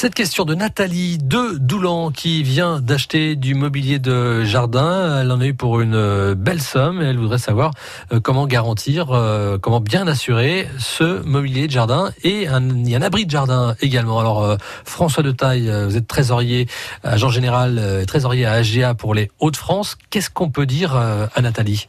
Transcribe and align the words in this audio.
Cette 0.00 0.14
question 0.14 0.44
de 0.44 0.54
Nathalie 0.54 1.18
de 1.18 1.58
Doulan 1.58 2.12
qui 2.12 2.44
vient 2.44 2.80
d'acheter 2.80 3.34
du 3.34 3.56
mobilier 3.56 3.98
de 3.98 4.44
jardin. 4.44 5.22
Elle 5.22 5.32
en 5.32 5.40
a 5.40 5.46
eu 5.46 5.54
pour 5.54 5.80
une 5.80 5.96
euh, 5.96 6.36
belle 6.36 6.62
somme 6.62 7.02
et 7.02 7.06
elle 7.06 7.18
voudrait 7.18 7.38
savoir 7.38 7.72
euh, 8.12 8.20
comment 8.20 8.46
garantir, 8.46 9.10
euh, 9.10 9.58
comment 9.58 9.80
bien 9.80 10.06
assurer 10.06 10.68
ce 10.78 11.20
mobilier 11.24 11.66
de 11.66 11.72
jardin 11.72 12.12
et 12.22 12.46
un, 12.46 13.02
abri 13.02 13.26
de 13.26 13.30
jardin 13.32 13.74
également. 13.80 14.20
Alors 14.20 14.56
François 14.84 15.24
de 15.24 15.32
Taille, 15.32 15.68
vous 15.68 15.96
êtes 15.96 16.06
trésorier, 16.06 16.68
agent 17.02 17.30
général, 17.30 18.04
trésorier 18.06 18.46
à 18.46 18.52
AGA 18.52 18.94
pour 18.94 19.14
les 19.14 19.32
Hauts-de-France. 19.40 19.98
Qu'est-ce 20.10 20.30
qu'on 20.30 20.48
peut 20.48 20.66
dire 20.66 20.94
à 20.94 21.42
Nathalie? 21.42 21.86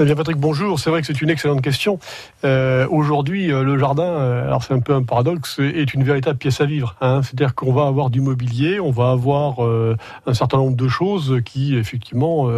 Eh 0.00 0.04
bien 0.04 0.14
Patrick, 0.14 0.36
bonjour. 0.36 0.78
C'est 0.78 0.90
vrai 0.90 1.00
que 1.00 1.06
c'est 1.08 1.20
une 1.20 1.30
excellente 1.30 1.60
question. 1.60 1.98
Euh, 2.44 2.86
Aujourd'hui, 2.88 3.52
euh, 3.52 3.64
le 3.64 3.78
jardin, 3.78 4.04
euh, 4.04 4.46
alors 4.46 4.62
c'est 4.62 4.72
un 4.72 4.78
peu 4.78 4.94
un 4.94 5.02
paradoxe, 5.02 5.58
est 5.58 5.92
une 5.92 6.04
véritable 6.04 6.38
pièce 6.38 6.60
à 6.60 6.66
vivre. 6.66 6.94
Hein. 7.00 7.22
C'est-à-dire 7.22 7.56
qu'on 7.56 7.72
va 7.72 7.86
avoir 7.86 8.08
du 8.08 8.20
mobilier, 8.20 8.78
on 8.78 8.92
va 8.92 9.10
avoir 9.10 9.64
euh, 9.64 9.96
un 10.26 10.34
certain 10.34 10.58
nombre 10.58 10.76
de 10.76 10.88
choses 10.88 11.40
qui, 11.44 11.76
effectivement, 11.76 12.48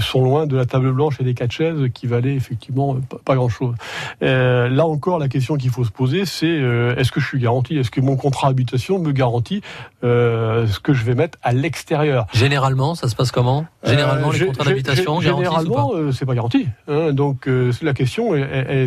sont 0.00 0.22
loin 0.22 0.46
de 0.46 0.56
la 0.56 0.66
table 0.66 0.92
blanche 0.92 1.20
et 1.20 1.24
des 1.24 1.34
quatre 1.34 1.52
chaises 1.52 1.88
qui 1.94 2.06
valaient 2.06 2.34
effectivement 2.34 2.96
pas 3.24 3.34
grand-chose. 3.34 3.74
là 4.20 4.86
encore, 4.86 5.18
la 5.18 5.28
question 5.28 5.56
qu'il 5.56 5.70
faut 5.70 5.84
se 5.84 5.90
poser, 5.90 6.24
c'est 6.24 6.46
est-ce 6.48 7.12
que 7.12 7.20
je 7.20 7.26
suis 7.26 7.38
garanti? 7.38 7.76
Est-ce 7.78 7.90
que 7.90 8.00
mon 8.00 8.16
contrat 8.16 8.48
habitation 8.48 8.98
me 8.98 9.12
garantit 9.12 9.62
ce 10.02 10.80
que 10.80 10.92
je 10.92 11.04
vais 11.04 11.14
mettre 11.14 11.38
à 11.42 11.52
l'extérieur? 11.52 12.26
Généralement, 12.32 12.94
ça 12.94 13.08
se 13.08 13.14
passe 13.14 13.30
comment? 13.30 13.66
Généralement, 13.84 14.30
les 14.30 14.46
contrats 14.46 14.64
d'habitation, 14.64 15.20
généralement, 15.20 15.92
c'est 16.12 16.26
pas 16.26 16.34
garanti. 16.34 16.66
Hein, 16.88 17.12
donc 17.12 17.48
euh, 17.48 17.72
la 17.82 17.94
question, 17.94 18.32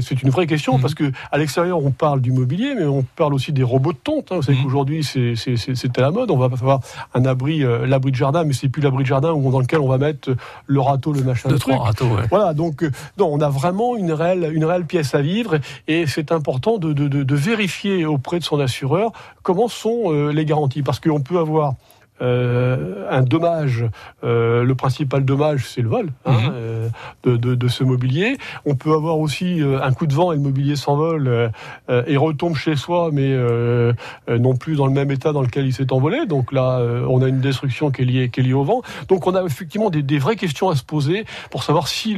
c'est 0.02 0.22
une 0.22 0.30
vraie 0.30 0.48
question 0.48 0.76
mhm. 0.76 0.82
parce 0.82 0.96
que 0.96 1.12
à 1.32 1.38
l'extérieur 1.38 1.84
on 1.84 1.92
parle 1.92 2.22
du 2.22 2.32
mobilier, 2.32 2.76
mais 2.76 2.86
on 2.86 3.04
parle 3.16 3.34
aussi 3.34 3.52
des 3.52 3.64
robots 3.64 3.94
de 3.94 3.98
tonte. 3.98 4.32
Hein. 4.32 4.38
Vous 4.38 4.42
savez 4.44 4.58
mhm. 4.58 4.64
qu'aujourd'hui 4.64 5.04
c'est 5.04 5.98
à 5.98 6.02
la 6.02 6.12
mode. 6.12 6.32
On 6.32 6.38
va 6.38 6.46
avoir 6.46 6.82
un 7.14 7.26
abri, 7.26 7.64
euh, 7.64 7.86
l'abri 7.86 8.12
de 8.12 8.16
jardin, 8.16 8.44
mais 8.44 8.54
c'est 8.54 8.70
plus 8.70 8.82
l'abri 8.82 9.04
de 9.04 9.08
jardin 9.08 9.34
dans 9.36 9.60
lequel 9.60 9.80
on 9.80 9.88
va 9.88 9.98
mettre 9.98 10.36
le 10.68 10.80
râteau, 10.82 11.14
le 11.14 11.24
machin. 11.24 11.50
De 11.50 11.58
trois 11.58 11.77
râteaux. 11.77 12.08
Ouais. 12.08 12.24
Voilà. 12.30 12.54
Donc 12.54 12.84
euh, 12.84 12.92
non, 13.18 13.30
on 13.32 13.40
a 13.40 13.50
vraiment 13.50 13.96
une 13.96 14.12
réelle, 14.12 14.52
une 14.54 14.66
réelle 14.66 14.86
pièce 14.86 15.16
à 15.16 15.22
vivre 15.22 15.60
et 15.88 16.08
c'est 16.08 16.32
important 16.32 16.77
de, 16.77 16.94
de, 16.94 17.08
de, 17.08 17.36
vérifier 17.36 18.05
auprès 18.05 18.40
de 18.40 18.44
son 18.44 18.60
assureur 18.60 19.12
comment 19.44 19.68
sont 19.68 20.12
les 20.30 20.46
garanties 20.46 20.82
parce 20.82 20.99
qu'on 20.99 21.20
peut 21.20 21.38
avoir 21.38 21.76
euh, 22.21 23.05
un 23.10 23.21
dommage, 23.21 23.85
euh, 24.24 24.63
le 24.63 24.76
principal 24.76 25.26
dommage, 25.26 25.68
c'est 25.68 25.82
le 25.82 25.90
vol 25.90 26.10
hein, 26.26 26.32
mhm. 26.32 26.52
euh, 26.54 26.90
de, 27.24 27.35
de, 27.35 27.55
de, 27.55 27.68
ce 27.68 27.84
mobilier. 27.84 28.38
On 28.66 28.76
peut 28.76 28.94
avoir 28.94 29.20
aussi 29.20 29.62
un 29.62 29.91
coup 29.91 30.08
de 30.08 30.13
vent 30.13 30.32
et 30.32 30.36
le 30.36 30.41
mobilier 30.41 30.76
s'envole 30.76 31.52
et 31.90 32.18
retombe 32.18 32.55
chez 32.55 32.76
soi, 32.76 33.10
mais 33.12 33.36
non 34.27 34.55
plus 34.55 34.76
dans 34.76 34.86
le 34.86 34.93
même 34.93 35.12
état 35.12 35.34
dans 35.34 35.41
lequel 35.41 35.66
il 35.66 35.74
s'est 35.74 35.91
envolé. 35.91 36.26
Donc 36.26 36.52
là, 36.52 36.80
on 37.10 37.21
a 37.21 37.27
une 37.27 37.41
destruction 37.41 37.91
qui 37.91 38.04
est 38.04 38.05
liée, 38.05 38.30
qui 38.30 38.40
est 38.40 38.43
liée 38.43 38.54
au 38.54 38.63
vent. 38.63 38.82
Donc 39.08 39.27
on 39.27 39.36
a 39.36 39.43
effectivement 39.43 39.90
des, 39.90 40.04
des 40.04 40.20
vraies 40.20 40.36
questions 40.36 40.70
à 40.70 40.76
se 40.76 40.84
poser 40.84 41.26
pour 41.52 41.63
savoir 41.63 41.88
si 41.88 42.18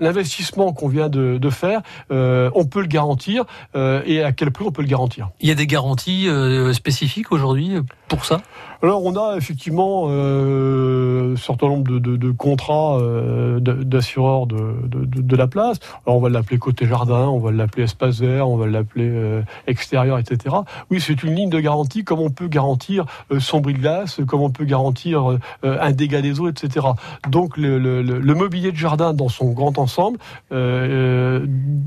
l'investissement 0.00 0.66
le, 0.66 0.72
qu'on 0.72 0.88
vient 0.88 1.08
de, 1.08 1.38
de 1.38 1.50
faire, 1.50 1.82
on 2.10 2.64
peut 2.64 2.80
le 2.80 2.86
garantir 2.86 3.44
et 3.74 4.22
à 4.22 4.32
quel 4.32 4.50
prix 4.50 4.64
on 4.66 4.72
peut 4.72 4.82
le 4.82 4.88
garantir. 4.88 5.30
Il 5.40 5.48
y 5.48 5.52
a 5.52 5.56
des 5.56 5.66
garanties 5.66 6.28
spécifiques 6.72 7.32
aujourd'hui 7.32 7.78
pour 8.08 8.24
ça? 8.24 8.42
Alors 8.82 9.04
on 9.04 9.14
a 9.14 9.31
effectivement 9.36 10.06
euh, 10.08 11.32
un 11.32 11.36
certain 11.36 11.68
nombre 11.68 11.98
de, 11.98 12.30
contrats 12.30 12.98
euh, 12.98 13.60
d'assureurs 13.60 14.46
de, 14.46 14.74
de, 14.86 15.36
la 15.36 15.46
place. 15.46 15.78
Alors 16.06 16.18
on 16.18 16.20
va 16.20 16.28
l'appeler 16.28 16.58
côté 16.58 16.86
jardin, 16.86 17.26
on 17.28 17.38
va 17.38 17.50
l'appeler 17.50 17.84
espace 17.84 18.20
vert, 18.20 18.48
on 18.48 18.56
va 18.56 18.66
l'appeler 18.66 19.08
euh, 19.08 19.42
extérieur, 19.66 20.18
etc. 20.18 20.56
Oui, 20.90 21.00
c'est 21.00 21.22
une 21.22 21.34
ligne 21.34 21.50
de 21.50 21.60
garantie, 21.60 22.04
comme 22.04 22.20
on 22.20 22.30
peut 22.30 22.48
garantir 22.48 23.06
euh, 23.30 23.40
son 23.40 23.60
bris 23.60 23.74
de 23.74 23.78
glace, 23.78 24.20
comme 24.26 24.42
on 24.42 24.50
peut 24.50 24.64
garantir 24.64 25.38
un 25.62 25.92
dégât 25.92 26.22
des 26.22 26.40
eaux, 26.40 26.48
etc. 26.48 26.86
Donc 27.28 27.56
le, 27.56 27.78
le, 27.78 28.34
mobilier 28.34 28.72
de 28.72 28.76
jardin 28.76 29.12
dans 29.12 29.28
son 29.28 29.52
grand 29.52 29.78
ensemble, 29.78 30.18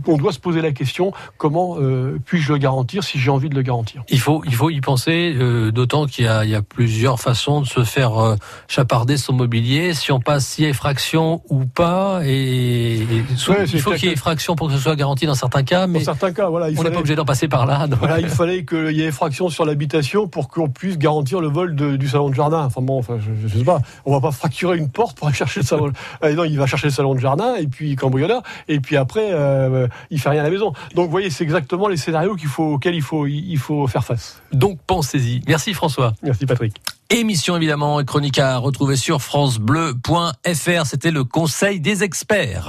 on 0.07 0.17
doit 0.17 0.33
se 0.33 0.39
poser 0.39 0.61
la 0.61 0.71
question 0.71 1.11
comment 1.37 1.77
puis-je 2.25 2.51
le 2.51 2.57
garantir 2.57 3.03
si 3.03 3.19
j'ai 3.19 3.29
envie 3.29 3.49
de 3.49 3.55
le 3.55 3.61
garantir? 3.61 4.03
Il 4.09 4.19
faut, 4.19 4.41
il 4.45 4.55
faut 4.55 4.69
y 4.69 4.81
penser, 4.81 5.35
d'autant 5.73 6.05
qu'il 6.05 6.25
y, 6.25 6.49
y 6.49 6.55
a 6.55 6.61
plusieurs 6.61 7.19
façons 7.19 7.61
de 7.61 7.65
se 7.65 7.83
faire 7.83 8.17
euh, 8.17 8.35
chaparder 8.67 9.17
son 9.17 9.33
mobilier, 9.33 9.93
si 9.93 10.11
on 10.11 10.19
passe 10.19 10.45
si 10.45 10.65
effraction 10.65 11.41
ou 11.49 11.65
pas. 11.65 12.21
Et, 12.25 12.99
il 12.99 13.81
faut 13.81 13.91
qu'il 13.91 14.05
y 14.05 14.07
ait 14.09 14.13
effraction 14.13 14.55
pour 14.55 14.67
que 14.67 14.73
ce 14.73 14.79
soit 14.79 14.95
garanti 14.95 15.25
dans 15.25 15.35
certains 15.35 15.63
cas, 15.63 15.87
mais 15.87 15.99
dans 15.99 16.05
certains 16.05 16.31
cas, 16.31 16.49
voilà, 16.49 16.69
il 16.69 16.79
on 16.79 16.83
n'est 16.83 16.91
pas 16.91 16.99
obligé 16.99 17.15
d'en 17.15 17.25
passer 17.25 17.47
par 17.47 17.65
là. 17.65 17.87
Voilà, 17.99 18.19
il 18.19 18.29
fallait 18.29 18.65
qu'il 18.65 18.91
y 18.91 19.01
ait 19.01 19.07
effraction 19.07 19.49
sur 19.49 19.65
l'habitation 19.65 20.27
pour 20.27 20.49
qu'on 20.49 20.69
puisse 20.69 20.97
garantir 20.97 21.41
le 21.41 21.47
vol 21.47 21.75
du 21.75 22.07
salon 22.07 22.29
de 22.29 22.35
jardin. 22.35 22.65
Enfin 22.65 22.81
bon, 22.81 22.99
enfin, 22.99 23.17
je, 23.19 23.47
je, 23.47 23.57
sais 23.57 23.63
pas, 23.63 23.81
on 24.05 24.13
va 24.13 24.21
pas 24.21 24.31
fracturer 24.31 24.77
une 24.77 24.89
porte 24.89 25.17
pour 25.17 25.27
aller 25.27 25.35
chercher 25.35 25.61
le 25.61 25.65
salon. 25.65 25.91
Ah, 26.21 26.31
non, 26.31 26.43
il 26.43 26.57
va 26.57 26.65
chercher 26.65 26.87
le 26.87 26.93
salon 26.93 27.13
de 27.13 27.19
jardin 27.19 27.55
et 27.55 27.67
puis 27.67 27.95
cambrioleur, 27.95 28.41
et 28.67 28.79
puis 28.79 28.95
après 28.95 29.29
euh, 29.31 29.87
il 30.09 30.19
fait 30.19 30.29
rien 30.29 30.41
à 30.41 30.43
la 30.43 30.49
maison. 30.49 30.73
Donc 30.93 31.05
vous 31.05 31.11
voyez, 31.11 31.29
c'est 31.29 31.43
exactement 31.43 31.87
les 31.87 31.97
scénarios 31.97 32.35
qu'il 32.35 32.49
faut 32.49 32.73
auxquels 32.73 32.95
il 32.95 33.01
faut 33.01 33.27
il 33.27 33.57
faut 33.57 33.87
faire 33.87 34.03
face. 34.03 34.41
Donc 34.51 34.79
pensez-y. 34.87 35.41
Merci 35.47 35.73
François. 35.73 36.13
Merci 36.23 36.45
Patrick. 36.45 36.81
Émission 37.09 37.55
évidemment 37.55 37.99
et 37.99 38.05
chronique 38.05 38.39
à 38.39 38.57
retrouver 38.57 38.95
sur 38.95 39.21
francebleu.fr. 39.21 40.85
C'était 40.85 41.11
le 41.11 41.23
conseil 41.23 41.79
des 41.79 42.03
experts. 42.03 42.63